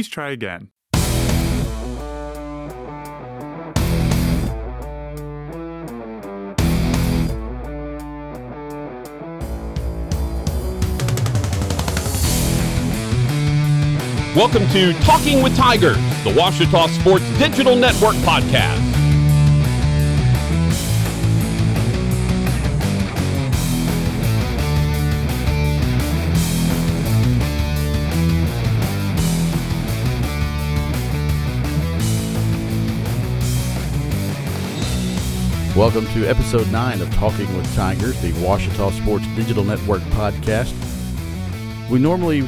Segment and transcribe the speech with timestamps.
[0.00, 0.70] please try again.
[14.34, 18.99] Welcome to Talking with Tigers, the Ouachita Sports Digital Network podcast.
[35.80, 40.74] Welcome to episode 9 of Talking with Tigers, the Ouachita Sports Digital Network podcast.
[41.88, 42.46] We normally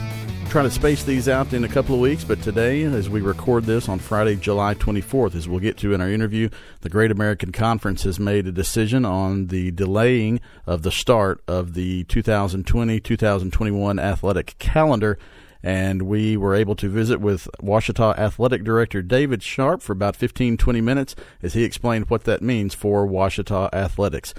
[0.51, 3.65] try to space these out in a couple of weeks, but today, as we record
[3.65, 6.51] this on Friday, July 24th, as we'll get to in our interview,
[6.83, 11.73] the Great American Conference has made a decision on the delaying of the start of
[11.73, 15.19] the 2020 2021 athletic calendar
[15.63, 20.57] and we were able to visit with Ouachita Athletic Director David Sharp for about 15
[20.57, 24.35] 20 minutes as he explained what that means for Ouachita athletics.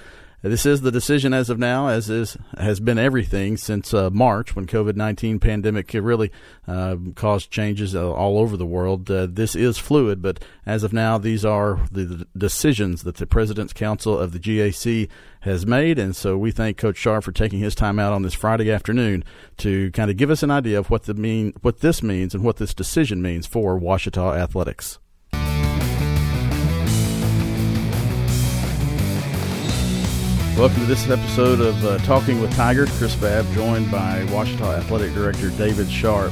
[0.45, 4.57] This is the decision as of now, as is has been everything since uh, March
[4.57, 6.33] when COVID nineteen pandemic really
[6.67, 9.09] uh, caused changes uh, all over the world.
[9.09, 13.71] Uh, this is fluid, but as of now, these are the, decisions that the President's
[13.71, 15.07] Council of the GAC
[15.43, 18.33] has made, and so we thank Coach Sharp for taking his time out on this
[18.33, 19.23] Friday afternoon
[19.59, 22.43] to kind of give us an idea of what the mean what this means and
[22.43, 24.99] what this decision means for Ouachita athletics.
[30.55, 32.85] Welcome to this episode of uh, Talking with Tiger.
[32.85, 36.31] Chris Babb, joined by Ouachita Athletic Director David Sharp.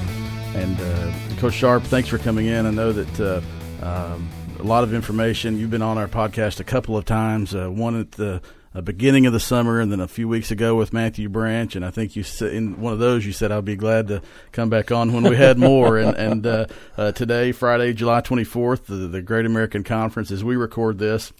[0.53, 2.67] And uh, Coach Sharp, thanks for coming in.
[2.67, 5.57] I know that uh, um, a lot of information.
[5.57, 7.55] You've been on our podcast a couple of times.
[7.55, 8.43] Uh, one at the
[8.75, 11.75] uh, beginning of the summer, and then a few weeks ago with Matthew Branch.
[11.75, 14.21] And I think you said in one of those you said I'll be glad to
[14.51, 15.97] come back on when we had more.
[15.97, 20.99] and and uh, today, Friday, July 24th, the, the Great American Conference, as we record
[20.99, 21.33] this.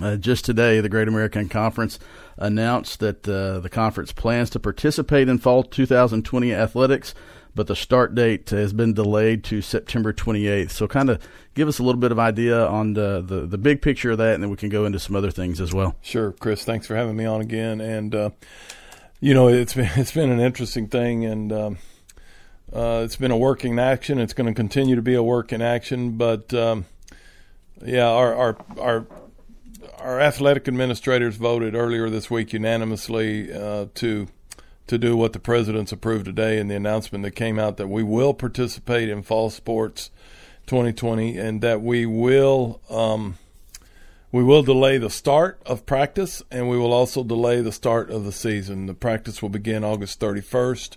[0.00, 1.98] Uh, just today, the Great American Conference
[2.36, 7.12] announced that uh, the conference plans to participate in fall 2020 athletics,
[7.56, 10.70] but the start date has been delayed to September 28th.
[10.70, 11.20] So, kind of
[11.54, 14.34] give us a little bit of idea on the, the, the big picture of that,
[14.34, 15.96] and then we can go into some other things as well.
[16.02, 16.64] Sure, Chris.
[16.64, 17.80] Thanks for having me on again.
[17.80, 18.30] And uh,
[19.18, 21.78] you know, it's been it's been an interesting thing, and um,
[22.72, 24.20] uh, it's been a work in action.
[24.20, 26.86] It's going to continue to be a work in action, but um,
[27.84, 29.06] yeah, our our our
[29.98, 34.28] our athletic administrators voted earlier this week unanimously uh, to
[34.86, 38.02] to do what the president's approved today in the announcement that came out that we
[38.02, 40.10] will participate in fall sports
[40.66, 43.38] 2020 and that we will um,
[44.32, 48.24] we will delay the start of practice and we will also delay the start of
[48.24, 48.86] the season.
[48.86, 50.96] The practice will begin August 31st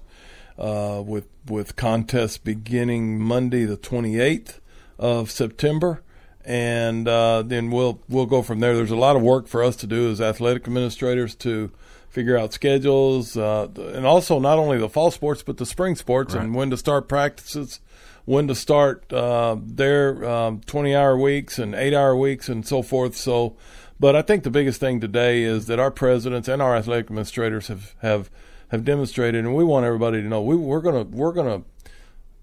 [0.57, 4.59] uh, with with contests beginning Monday the 28th
[4.97, 6.01] of September
[6.45, 8.75] and uh, then we'll we'll go from there.
[8.75, 11.71] There's a lot of work for us to do as athletic administrators to
[12.09, 16.33] figure out schedules, uh, and also not only the fall sports but the spring sports
[16.33, 16.43] right.
[16.43, 17.79] and when to start practices,
[18.25, 22.81] when to start uh, their um, 20 hour weeks and eight hour weeks and so
[22.81, 23.15] forth.
[23.15, 23.55] So,
[23.99, 27.67] but I think the biggest thing today is that our presidents and our athletic administrators
[27.67, 28.29] have have
[28.69, 31.63] have demonstrated, and we want everybody to know we, we're gonna we're gonna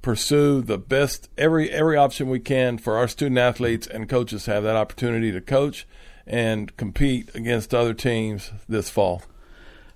[0.03, 4.62] pursue the best every every option we can for our student athletes and coaches have
[4.62, 5.87] that opportunity to coach
[6.27, 9.22] and compete against other teams this fall.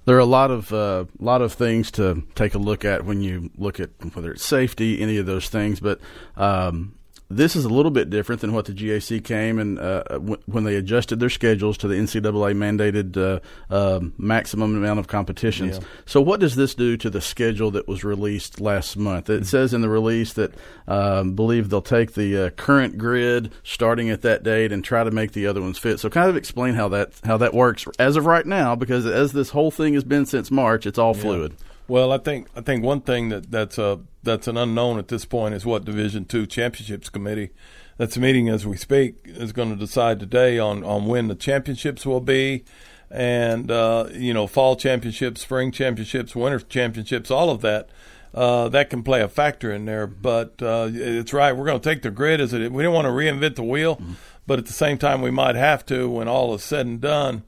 [0.04, 3.22] There are a lot of uh, lot of things to take a look at when
[3.22, 5.80] you look at whether it's safety, any of those things.
[5.80, 6.00] But
[6.36, 6.94] um,
[7.30, 10.64] this is a little bit different than what the GAC came and uh, w- when
[10.64, 13.40] they adjusted their schedules to the NCAA mandated uh,
[13.74, 15.78] uh, maximum amount of competitions.
[15.78, 15.84] Yeah.
[16.04, 19.30] So, what does this do to the schedule that was released last month?
[19.30, 19.44] It mm-hmm.
[19.44, 20.52] says in the release that
[20.86, 25.10] um, believe they'll take the uh, current grid starting at that date and try to
[25.10, 26.00] make the other ones fit.
[26.00, 29.32] So, kind of explain how that how that works as of right now, because as
[29.32, 31.22] this whole thing has been since March, it's all yeah.
[31.22, 31.56] fluid.
[31.86, 35.24] Well, I think I think one thing that that's a that's an unknown at this
[35.24, 37.50] point is what Division Two Championships Committee,
[37.98, 42.06] that's meeting as we speak, is going to decide today on on when the championships
[42.06, 42.64] will be,
[43.10, 47.90] and uh, you know fall championships, spring championships, winter championships, all of that.
[48.32, 51.52] Uh, that can play a factor in there, but uh, it's right.
[51.52, 52.72] We're going to take the grid as it.
[52.72, 54.14] We don't want to reinvent the wheel, mm-hmm.
[54.44, 57.44] but at the same time, we might have to when all is said and done.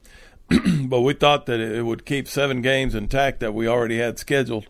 [0.85, 4.67] but we thought that it would keep seven games intact that we already had scheduled.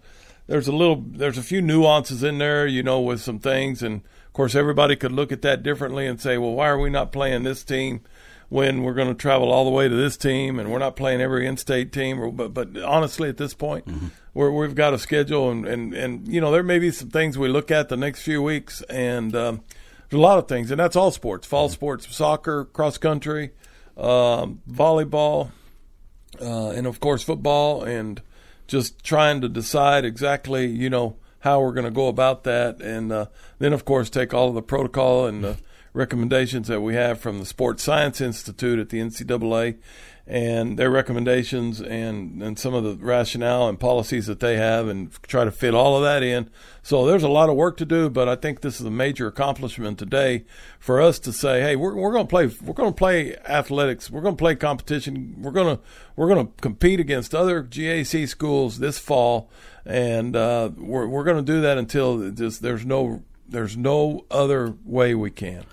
[0.48, 3.98] There's a little there's a few nuances in there, you know, with some things, and
[3.98, 7.12] of course everybody could look at that differently and say, well, why are we not
[7.12, 8.02] playing this team
[8.50, 11.22] when we're going to travel all the way to this team and we're not playing
[11.22, 12.36] every in-state team?
[12.36, 14.08] But but honestly, at this point, mm-hmm.
[14.34, 17.38] we're, we've got a schedule, and, and, and you know there may be some things
[17.38, 19.62] we look at the next few weeks, and um,
[20.10, 23.52] there's a lot of things, and that's all sports: fall sports, soccer, cross country,
[23.98, 25.52] um, volleyball,
[26.42, 28.22] uh, and of course football, and
[28.68, 33.12] just trying to decide exactly, you know, how we're going to go about that, and
[33.12, 33.26] uh,
[33.60, 35.58] then of course take all of the protocol and the
[35.94, 39.78] recommendations that we have from the Sports Science Institute at the NCAA
[40.30, 45.10] and their recommendations and, and some of the rationale and policies that they have and
[45.24, 46.50] try to fit all of that in.
[46.84, 49.28] So there's a lot of work to do, but I think this is a major
[49.28, 50.44] accomplishment today
[50.80, 54.10] for us to say, hey, we're, we're going to play we're going to play athletics,
[54.10, 55.84] we're going to play competition, we're going to
[56.18, 59.50] we're going to compete against other GAC schools this fall,
[59.86, 64.76] and uh, we're we're going to do that until just there's no there's no other
[64.84, 65.64] way we can.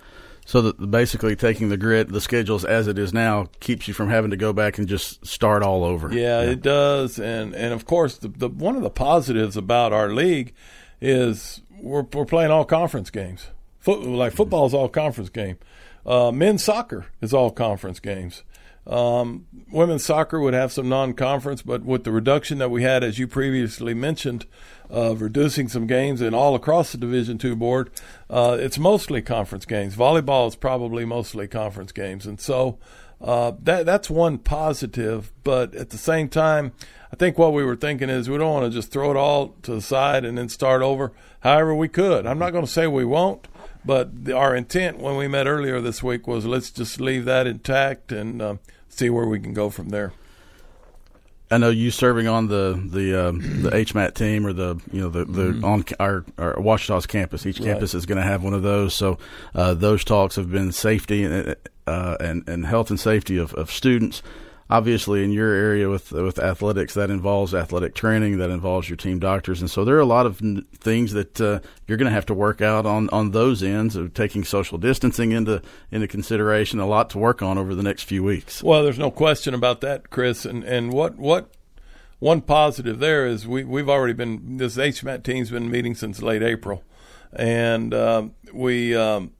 [0.47, 4.09] So that basically taking the grid, the schedules as it is now, keeps you from
[4.09, 6.13] having to go back and just start all over.
[6.13, 6.51] Yeah, yeah.
[6.51, 10.53] it does, and and of course, the, the one of the positives about our league
[11.01, 13.47] is we're we're playing all conference games.
[13.79, 15.57] Foot, like football is all conference game.
[16.05, 18.43] Uh, men's soccer is all conference games.
[18.87, 23.17] Um, women's soccer would have some non-conference, but with the reduction that we had, as
[23.17, 24.45] you previously mentioned,
[24.89, 27.89] of reducing some games and all across the Division two board,
[28.29, 29.95] uh, it's mostly conference games.
[29.95, 32.77] Volleyball is probably mostly conference games, and so
[33.19, 35.31] uh, that that's one positive.
[35.43, 36.73] But at the same time,
[37.11, 39.55] I think what we were thinking is we don't want to just throw it all
[39.63, 41.11] to the side and then start over.
[41.39, 42.27] However, we could.
[42.27, 43.47] I'm not going to say we won't.
[43.85, 47.45] But the, our intent when we met earlier this week was let's just leave that
[47.45, 48.55] intact and uh,
[48.95, 50.13] see where we can go from there.
[51.51, 55.09] I know you serving on the the um, the HMAT team or the you know
[55.09, 55.65] the, the mm-hmm.
[55.65, 57.45] on our, our Ouachita's campus.
[57.45, 57.67] Each right.
[57.67, 58.93] campus is going to have one of those.
[58.95, 59.19] So
[59.53, 61.55] uh, those talks have been safety and
[61.85, 64.23] uh, and, and health and safety of, of students
[64.69, 69.19] obviously in your area with with athletics that involves athletic training that involves your team
[69.19, 69.61] doctors.
[69.61, 72.25] And so there are a lot of n- things that uh, you're going to have
[72.27, 76.79] to work out on on those ends of taking social distancing into into consideration.
[76.79, 78.63] A lot to work on over the next few weeks.
[78.63, 80.45] Well there's no question about that Chris.
[80.45, 81.51] And and what what
[82.19, 86.41] one positive there is we we've already been this HMAT team's been meeting since late
[86.41, 86.83] April.
[87.33, 89.33] And uh, we um,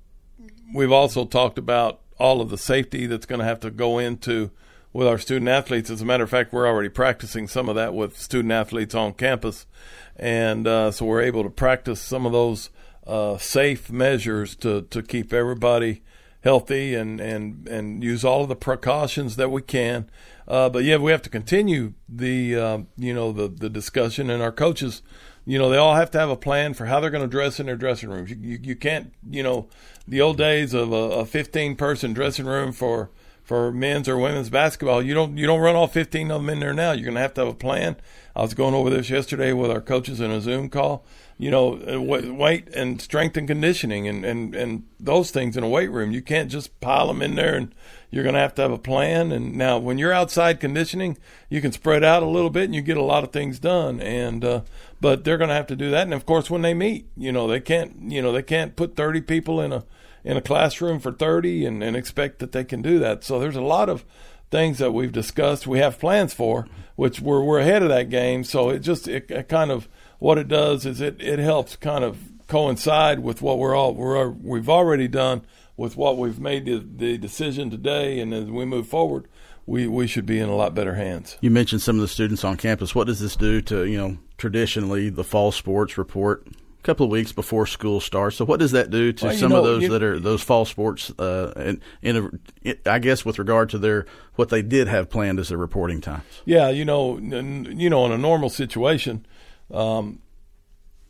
[0.74, 4.51] we've also talked about all of the safety that's going to have to go into
[4.95, 5.89] with our student athletes.
[5.89, 9.12] As a matter of fact, we're already practicing some of that with student athletes on
[9.12, 9.68] campus,
[10.15, 12.69] and uh, so we're able to practice some of those
[13.06, 16.01] uh, safe measures to to keep everybody
[16.45, 20.09] healthy and and and use all of the precautions that we can.
[20.47, 24.41] Uh, but yeah, we have to continue the uh, you know the the discussion, and
[24.41, 25.01] our coaches,
[25.45, 27.59] you know, they all have to have a plan for how they're going to dress
[27.59, 28.30] in their dressing rooms.
[28.30, 29.68] You, you, you can't you know
[30.07, 33.09] the old days of a, a 15 person dressing room for
[33.45, 35.03] for men's or women's basketball.
[35.03, 36.92] You don't you don't run all 15 of them in there now.
[36.92, 37.95] You're going to have to have a plan.
[38.36, 41.06] I was going over this yesterday with our coaches in a Zoom call.
[41.38, 45.69] You know, uh, weight and strength and conditioning and, and, and those things in a
[45.69, 46.12] weight room.
[46.12, 47.75] You can't just pile them in there and
[48.09, 49.33] you're going to have to have a plan.
[49.33, 51.18] And now, when you're outside conditioning,
[51.50, 54.00] you can spread out a little bit and you get a lot of things done.
[54.00, 54.62] And uh,
[55.01, 56.03] but they're going to have to do that.
[56.03, 58.95] And of course, when they meet, you know, they can't you know they can't put
[58.95, 59.83] 30 people in a
[60.25, 63.24] in a classroom for 30 and, and expect that they can do that.
[63.24, 64.04] So there's a lot of
[64.50, 68.44] things that we've discussed, we have plans for, which we're, we're ahead of that game.
[68.44, 69.88] So it just, it, it kind of,
[70.20, 72.17] what it does is it, it helps kind of
[72.48, 75.44] coincide with what we're all, we're, we've already done
[75.77, 78.20] with what we've made the, the decision today.
[78.20, 79.27] And as we move forward,
[79.67, 81.38] we, we should be in a lot better hands.
[81.41, 82.96] You mentioned some of the students on campus.
[82.96, 86.48] What does this do to, you know, traditionally the fall sports report
[86.86, 88.38] couple of weeks before school starts.
[88.38, 90.42] So what does that do to well, some know, of those you, that are those
[90.42, 91.12] fall sports?
[91.18, 92.32] Uh, and in
[92.63, 96.01] a, I guess with regard to their what they did have planned as their reporting
[96.01, 96.24] times.
[96.46, 99.25] Yeah, you know, you know, in a normal situation,
[99.74, 100.20] um,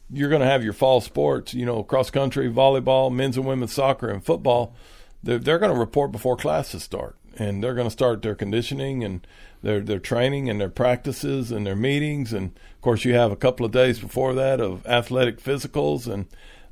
[0.10, 1.54] you're going to have your fall sports.
[1.54, 4.76] You know, cross country, volleyball, men's and women's soccer, and football.
[5.24, 9.04] They're, they're going to report before classes start, and they're going to start their conditioning
[9.04, 9.26] and
[9.62, 13.36] their their training and their practices and their meetings, and of course you have a
[13.36, 16.26] couple of days before that of athletic physicals and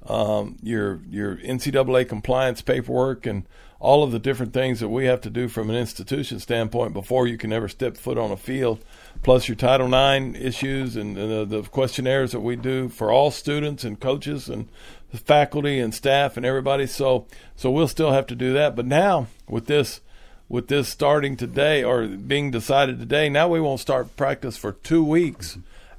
[0.08, 3.46] um, your your NCAA compliance paperwork and
[3.84, 7.28] all of the different things that we have to do from an institution standpoint before
[7.28, 8.82] you can ever step foot on a field,
[9.24, 13.84] plus your Title IX issues and, the, the questionnaires that we do for all students
[13.84, 14.70] and coaches and
[15.14, 16.88] faculty and staff and everybody.
[16.88, 17.28] So
[17.58, 18.74] so we'll still have to do that.
[18.76, 20.00] But now with this
[20.50, 25.04] with this starting today or being decided today, now we won't start practice for two
[25.04, 25.58] weeks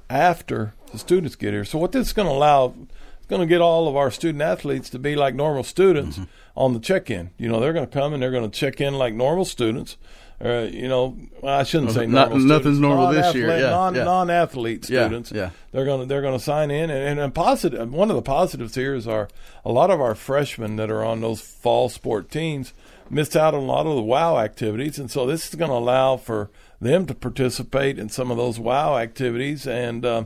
[0.09, 1.65] after the students get here.
[1.65, 2.73] So what this is going to allow,
[3.17, 6.29] it's going to get all of our student athletes to be like normal students mm-hmm.
[6.55, 7.31] on the check-in.
[7.37, 9.97] You know, they're going to come and they're going to check in like normal students.
[10.43, 13.95] uh, you know, I shouldn't say Not- normal nothing's students, normal this year, yeah, non,
[13.95, 14.03] yeah.
[14.03, 15.31] non-athlete Yeah, students.
[15.31, 15.51] yeah.
[15.71, 17.91] They're gonna they're gonna sign in, and, and, and positive.
[17.91, 19.29] One of the positives here is our
[19.63, 22.73] a lot of our freshmen that are on those fall sport teams
[23.09, 25.77] missed out on a lot of the WOW activities, and so this is going to
[25.77, 26.49] allow for
[26.81, 30.25] them to participate in some of those WOW activities, and uh,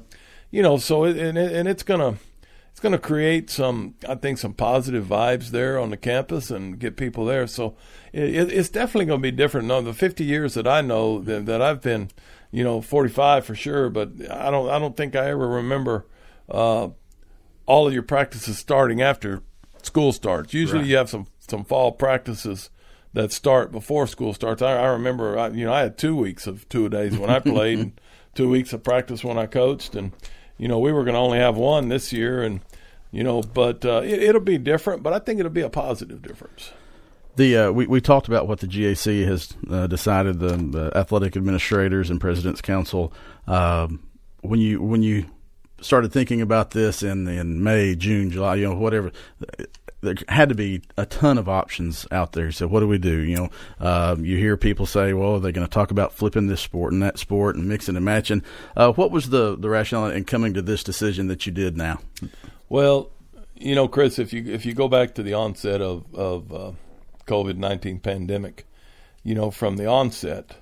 [0.52, 2.16] you know, so it, and, it, and it's gonna
[2.72, 6.80] it's going to create some, I think, some positive vibes there on the campus and
[6.80, 7.46] get people there.
[7.46, 7.76] So
[8.14, 9.68] it, it- it's definitely going to be different.
[9.68, 12.10] No, the 50 years that I know that, that I've been,
[12.52, 16.06] you know, 45 for sure, but I don't, I don't think I ever remember
[16.50, 16.90] uh,
[17.66, 19.42] all of your practices starting after
[19.82, 20.54] school starts.
[20.54, 20.88] Usually, Right.
[20.88, 22.70] you have some some fall practices
[23.14, 24.62] that start before school starts.
[24.62, 27.40] I, I remember, I, you know, I had two weeks of two days when I
[27.40, 28.02] played, and
[28.36, 30.12] two weeks of practice when I coached, and
[30.58, 32.62] you know, we were going to only have one this year, and
[33.12, 35.04] you know, but uh, it, it'll be different.
[35.04, 36.72] But I think it'll be a positive difference.
[37.36, 40.40] The uh, we we talked about what the GAC has uh, decided.
[40.40, 43.14] The, the athletic administrators and presidents council.
[43.48, 44.04] Um,
[44.42, 45.26] when you when you
[45.82, 49.12] started thinking about this in in May, June, July, you know, whatever,
[50.02, 52.52] there had to be a ton of options out there.
[52.52, 53.18] So what do we do?
[53.20, 56.48] You know, um, you hear people say, "Well, are they going to talk about flipping
[56.48, 58.44] this sport and that sport and mixing and matching?"
[58.76, 62.00] Uh, what was the the rationale in coming to this decision that you did now?
[62.70, 63.12] Well,
[63.56, 66.72] you know, Chris, if you if you go back to the onset of of uh,
[67.28, 68.66] COVID nineteen pandemic,
[69.24, 70.56] you know, from the onset,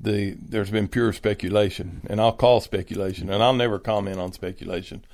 [0.00, 5.04] the there's been pure speculation, and I'll call speculation, and I'll never comment on speculation,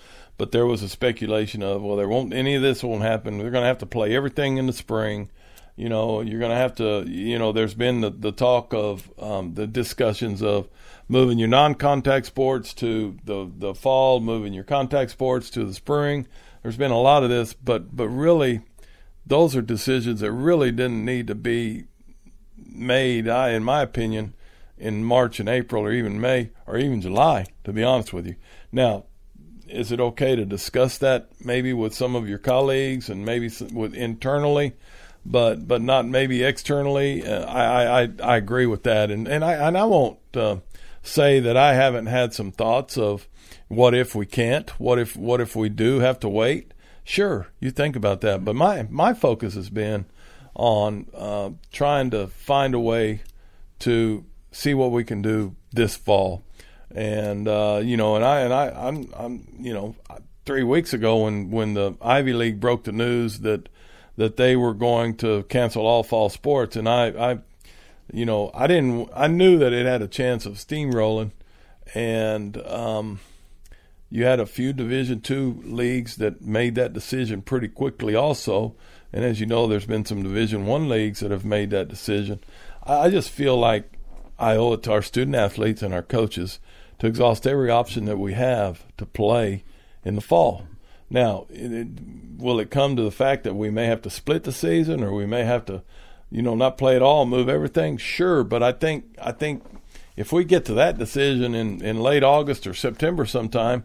[0.43, 3.39] but there was a speculation of well, there won't any of this won't happen.
[3.39, 5.31] We're going to have to play everything in the spring.
[5.77, 7.05] You know, you're going to have to.
[7.07, 10.69] You know, there's been the the talk of um, the discussions of
[11.07, 16.27] moving your non-contact sports to the the fall, moving your contact sports to the spring.
[16.65, 18.63] There's been a lot of this, but but really,
[19.25, 21.85] those are decisions that really didn't need to be
[22.57, 23.29] made.
[23.29, 24.35] I, in my opinion,
[24.77, 27.47] in March and April, or even May, or even July.
[27.63, 28.35] To be honest with you,
[28.73, 29.05] now.
[29.73, 33.95] Is it okay to discuss that maybe with some of your colleagues and maybe with
[33.95, 34.75] internally,
[35.25, 37.27] but but not maybe externally?
[37.27, 40.57] Uh, I, I I agree with that, and and I and I won't uh,
[41.03, 43.27] say that I haven't had some thoughts of
[43.69, 46.73] what if we can't, what if what if we do have to wait.
[47.05, 50.07] Sure, you think about that, but my my focus has been
[50.55, 53.23] on uh, trying to find a way
[53.81, 56.43] to see what we can do this fall.
[56.95, 59.97] And uh, you know, and I and I I'm I'm you know,
[60.45, 63.69] three weeks ago when when the Ivy League broke the news that
[64.17, 67.39] that they were going to cancel all fall sports, and I I
[68.13, 71.33] you know I didn't I knew that it had a chance of steamrolling,
[71.95, 73.21] and um,
[74.11, 78.75] you had a few Division two leagues that made that decision pretty quickly also,
[79.13, 82.41] and as you know, there's been some Division one leagues that have made that decision.
[82.83, 83.99] I, I just feel like
[84.39, 86.59] I owe it to our student athletes and our coaches
[86.99, 89.65] to exhaust every option that we have to play
[90.05, 90.67] in the fall.
[91.11, 91.89] Now, it, it,
[92.39, 95.13] will it come to the fact that we may have to split the season, or
[95.13, 95.83] we may have to,
[96.31, 97.99] you know, not play at all, move everything?
[97.99, 99.63] Sure, but I think I think
[100.17, 103.85] if we get to that decision in, in late August or September sometime,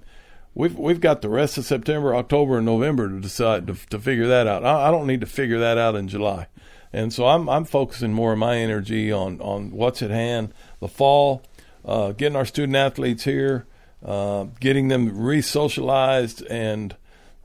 [0.55, 4.27] we've we've got the rest of September, October, and November to decide to, to figure
[4.27, 4.65] that out.
[4.65, 6.47] I, I don't need to figure that out in July,
[6.93, 10.87] and so I'm I'm focusing more of my energy on on what's at hand, the
[10.87, 11.43] fall,
[11.86, 13.65] uh, getting our student athletes here,
[14.05, 16.96] uh, getting them re-socialized, and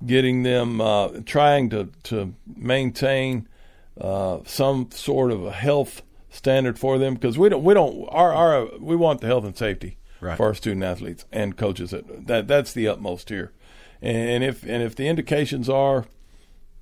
[0.04, 3.48] getting them uh, trying to to maintain
[4.00, 8.32] uh, some sort of a health standard for them because we don't we don't our
[8.32, 10.36] our we want the health and safety Right.
[10.36, 11.90] for our student athletes and coaches.
[11.90, 13.50] That, that that's the utmost here,
[14.00, 16.06] and if and if the indications are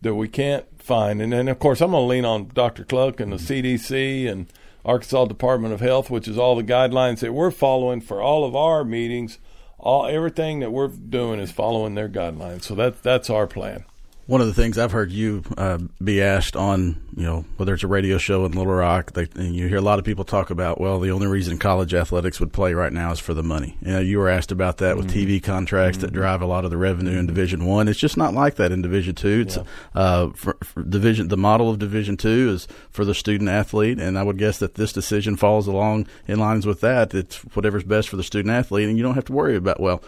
[0.03, 2.85] that we can't find, and then of course I'm going to lean on Dr.
[2.85, 4.47] Cluck and the CDC and
[4.85, 8.57] Arkansas Department of Health, which is all the guidelines that we're following for all of
[8.57, 9.39] our meetings.
[9.79, 13.85] All everything that we're doing is following their guidelines, so that that's our plan.
[14.31, 17.83] One of the things I've heard you uh, be asked on, you know, whether it's
[17.83, 20.51] a radio show in Little Rock, they, and you hear a lot of people talk
[20.51, 23.77] about, well, the only reason college athletics would play right now is for the money.
[23.83, 26.71] You know, you were asked about that with TV contracts that drive a lot of
[26.71, 27.89] the revenue in Division One.
[27.89, 29.47] It's just not like that in Division Two.
[29.49, 29.59] It's
[29.97, 31.27] uh, for, for Division.
[31.27, 34.77] The model of Division Two is for the student athlete, and I would guess that
[34.77, 37.13] this decision falls along in lines with that.
[37.15, 40.05] It's whatever's best for the student athlete, and you don't have to worry about well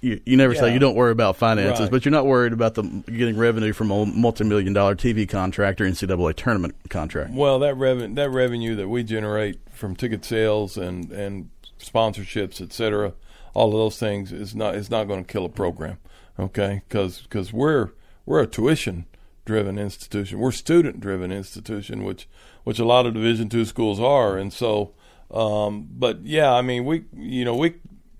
[0.00, 1.90] you, you never say you don't worry about finances, Right.
[1.90, 5.84] but you're not worried about the getting revenue from a multi-million dollar TV contract or
[5.84, 7.32] NCAA tournament contract.
[7.32, 12.72] Well, that revenue that revenue that we generate from ticket sales and and sponsorships, et
[12.72, 13.14] cetera,
[13.54, 15.98] all of those things is not is not going to kill a program,
[16.38, 16.82] okay?
[16.88, 17.90] Because we're
[18.26, 19.06] we're a tuition
[19.46, 20.38] driven institution.
[20.38, 22.28] We're student driven institution, which
[22.64, 24.92] which a lot of Division two schools are, and so.
[25.30, 27.76] Um, but yeah, I mean, we you know we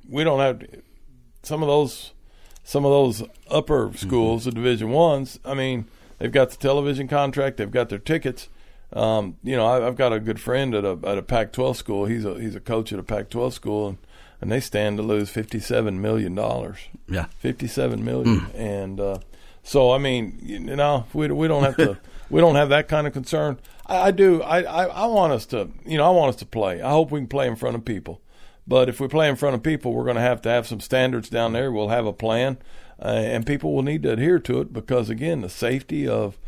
[0.09, 0.62] we don't have
[1.42, 2.12] some of those
[2.62, 3.97] some of those upper mm-hmm.
[3.97, 4.50] schools, mm-hmm.
[4.50, 5.40] the Division ones.
[5.44, 5.87] I mean,
[6.18, 8.49] they've got the television contract, they've got their tickets.
[8.92, 12.06] Um, you know, I, have got a good friend at a at a Pac-12 school.
[12.06, 13.99] He's a he's a coach at a Pac-12 school, and,
[14.40, 16.78] and they stand to lose fifty-seven million dollars.
[17.09, 18.54] Yeah, fifty-seven million, mm.
[18.54, 19.18] and uh,
[19.62, 21.99] so I mean, you know, we we don't have to
[22.30, 23.59] we don't have that kind of concern.
[23.87, 24.42] I, I do.
[24.42, 26.82] I, I I want us to you know I want us to play.
[26.82, 28.20] I hope we can play in front of people.
[28.67, 30.81] But if we play in front of people, we're going to have to have some
[30.81, 31.73] standards down there.
[31.73, 32.59] We'll have a plan,
[33.00, 36.38] uh, and people will need to adhere to it because, again, the safety of,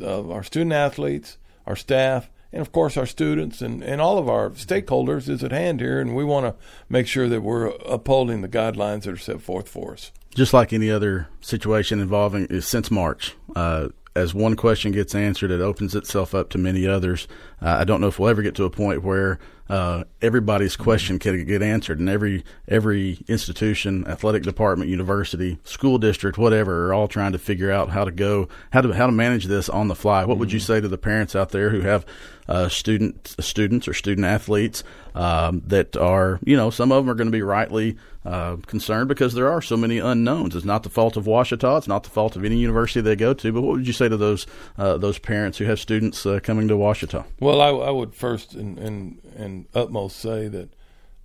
[0.00, 4.28] of our student athletes, our staff, and of course our students and, and all of
[4.28, 6.54] our stakeholders is at hand here, and we want to
[6.88, 10.12] make sure that we're upholding the guidelines that are set forth for us.
[10.34, 15.60] Just like any other situation involving since March, uh, as one question gets answered, it
[15.60, 17.28] opens itself up to many others.
[17.60, 21.18] Uh, I don't know if we'll ever get to a point where uh, everybody's question
[21.18, 27.08] can get answered, and every every institution, athletic department, university, school district, whatever, are all
[27.08, 29.94] trying to figure out how to go how to how to manage this on the
[29.94, 30.24] fly.
[30.24, 30.40] What mm-hmm.
[30.40, 30.66] would you mm-hmm.
[30.66, 32.06] say to the parents out there who have
[32.48, 34.82] uh, student students or student athletes
[35.14, 39.08] um, that are you know some of them are going to be rightly uh, concerned
[39.08, 40.56] because there are so many unknowns.
[40.56, 41.78] It's not the fault of Ouachita.
[41.78, 43.52] It's not the fault of any university they go to.
[43.52, 44.46] But what would you say to those
[44.76, 47.24] uh, those parents who have students uh, coming to Ouachita?
[47.40, 50.70] Well, I, I would first and, and and utmost say that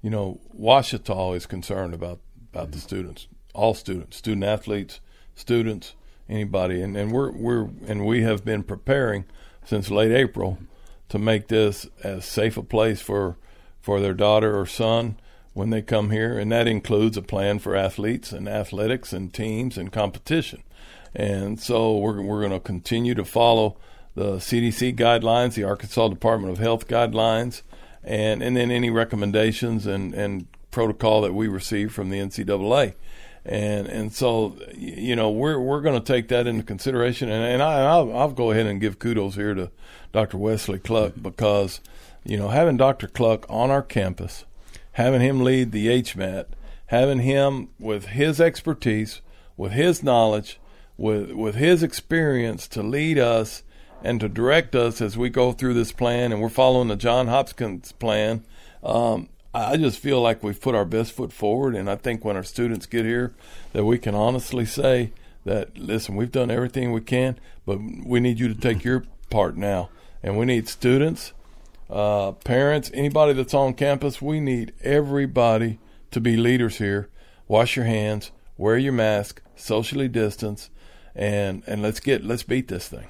[0.02, 2.20] you know Ouachita is concerned about
[2.52, 2.88] about the mm-hmm.
[2.88, 5.00] students, all students, student athletes,
[5.36, 5.96] students,
[6.30, 9.26] anybody, and and we're we're and we have been preparing
[9.66, 10.66] since late April mm-hmm.
[11.10, 13.38] to make this as safe a place for
[13.82, 15.18] for their daughter or son
[15.54, 19.78] when they come here, and that includes a plan for athletes and athletics and teams
[19.78, 20.64] and competition.
[21.16, 23.78] And so we're we're going to continue to follow
[24.16, 27.62] the CDC guidelines, the Arkansas Department of Health guidelines,
[28.04, 32.96] and and then any recommendations and and protocol that we receive from the NCAA.
[33.46, 37.62] And and so you know we're we're going to take that into consideration, and and
[37.62, 39.70] I I'll, I'll go ahead and give kudos here to
[40.14, 40.38] Dr.
[40.38, 41.82] Wesley Cluck because
[42.24, 43.08] you know having Dr.
[43.08, 44.46] Cluck on our campus,
[44.94, 46.46] having him lead the HMAT,
[46.88, 49.22] having him with his expertise,
[49.58, 50.58] with his knowledge,
[50.96, 53.64] with with his experience to lead us
[54.04, 57.28] and to direct us as we go through this plan, and we're following the John
[57.28, 58.44] Hopkins plan.
[58.84, 62.36] Um, I just feel like we've put our best foot forward, and I think when
[62.36, 63.34] our students get here,
[63.72, 65.12] that we can honestly say
[65.46, 69.56] that listen, we've done everything we can, but we need you to take your part
[69.56, 69.90] now,
[70.22, 71.32] and we need students,
[71.90, 74.22] uh, parents, anybody that's on campus.
[74.22, 75.80] We need everybody
[76.12, 77.10] to be leaders here.
[77.48, 80.70] Wash your hands, wear your mask, socially distance,
[81.16, 83.08] and and let's get let's beat this thing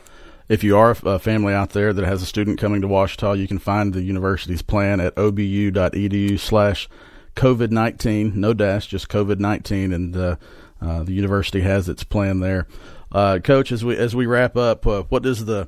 [0.49, 3.47] if you are a family out there that has a student coming to Ouachita, you
[3.47, 6.89] can find the university's plan at obu.edu slash
[7.35, 10.35] COVID-19, no dash, just COVID-19, and uh,
[10.81, 12.67] uh, the university has its plan there.
[13.11, 15.67] Uh, Coach, as we as we wrap up, uh, what does the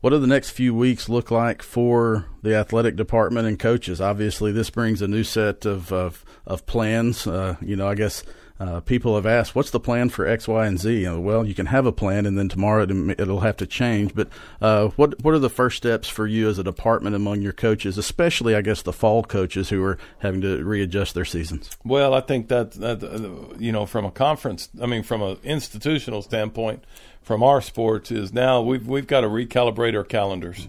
[0.00, 4.00] what do the next few weeks look like for the athletic department and coaches?
[4.00, 7.26] Obviously, this brings a new set of of, of plans.
[7.26, 8.22] Uh, you know, I guess
[8.58, 11.66] uh, people have asked, "What's the plan for X, Y, and Z?" Well, you can
[11.66, 14.14] have a plan, and then tomorrow it'll have to change.
[14.14, 14.28] But
[14.60, 17.98] uh, what what are the first steps for you as a department among your coaches,
[17.98, 21.70] especially, I guess, the fall coaches who are having to readjust their seasons?
[21.84, 25.36] Well, I think that that uh, you know, from a conference, I mean, from an
[25.42, 26.84] institutional standpoint,
[27.22, 30.68] from our sports, is now we've we've got to recalibrate our calendars,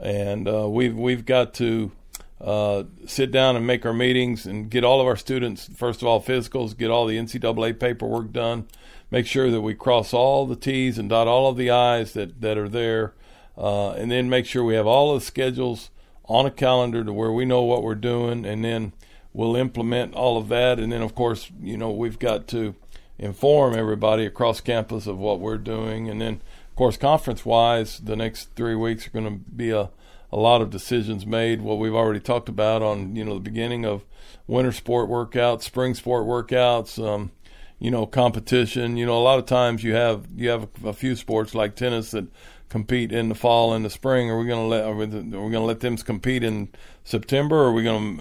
[0.00, 1.92] and uh, we've we've got to
[2.40, 6.08] uh, sit down and make our meetings and get all of our students, first of
[6.08, 8.66] all, physicals, get all the NCAA paperwork done,
[9.10, 12.40] make sure that we cross all the T's and dot all of the I's that,
[12.40, 13.14] that are there,
[13.56, 15.90] uh, and then make sure we have all the schedules
[16.26, 18.92] on a calendar to where we know what we're doing, and then
[19.32, 20.78] we'll implement all of that.
[20.78, 22.74] And then, of course, you know, we've got to
[23.18, 26.08] inform everybody across campus of what we're doing.
[26.08, 26.34] And then,
[26.70, 29.90] of course, conference wise, the next three weeks are going to be a
[30.30, 31.62] a lot of decisions made.
[31.62, 34.04] What we've already talked about on you know the beginning of
[34.46, 37.30] winter sport workouts, spring sport workouts, um,
[37.78, 38.96] you know competition.
[38.96, 42.10] You know a lot of times you have you have a, few sports like tennis
[42.10, 42.26] that
[42.68, 44.30] compete in the fall and the spring.
[44.30, 46.68] Are we going to let are we, going to let them compete in
[47.04, 47.56] September?
[47.56, 48.18] Or are we going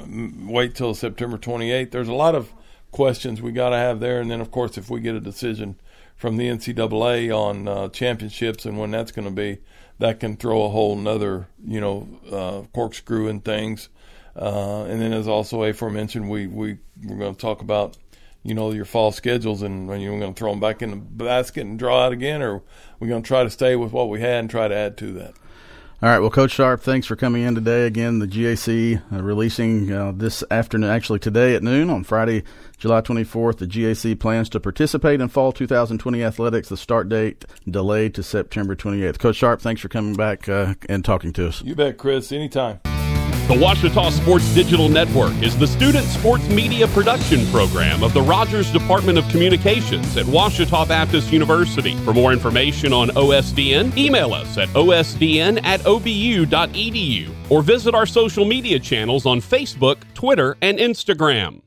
[0.48, 1.92] to wait till September 28th?
[1.92, 2.54] There's a lot of
[2.92, 5.76] questions we got to have there, and then of course if we get a decision
[6.16, 9.60] from the NCAA on uh, championships and when that's going to be
[10.00, 13.90] that can throw a whole nother, you know, uh, corkscrew and things.
[14.36, 17.98] Uh, and then, as also aforementioned, we we we're going to talk about,
[18.44, 20.96] you know your fall schedules, and when you're going to throw them back in the
[20.96, 22.62] basket and draw out again, or
[23.00, 25.12] we're going to try to stay with what we had and try to add to
[25.14, 25.34] that.
[26.00, 26.20] All right.
[26.20, 27.88] Well, Coach Sharp, thanks for coming in today.
[27.88, 32.44] Again, the GAC uh, releasing uh, this afternoon, actually today at noon on Friday,
[32.78, 33.58] July 24th.
[33.58, 36.70] The GAC plans to participate in fall 2020 athletics.
[36.70, 39.18] The start date delayed to September 28th.
[39.18, 41.64] Coach Sharp, thanks for coming back uh, and talking to us.
[41.64, 42.32] You bet, Chris.
[42.32, 42.80] Anytime.
[43.48, 48.70] The Ouachita Sports Digital Network is the student sports media production program of the Rogers
[48.74, 51.96] Department of Communications at Ouachita Baptist University.
[52.04, 58.44] For more information on OSDN, email us at osdn at obu.edu or visit our social
[58.44, 61.62] media channels on Facebook, Twitter, and Instagram.